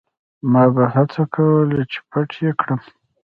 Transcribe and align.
ما 0.51 0.63
به 0.75 0.83
هڅه 0.95 1.23
کوله 1.33 1.81
چې 1.91 1.99
پټ 2.09 2.29
یې 2.43 2.51
کړم. 2.59 2.79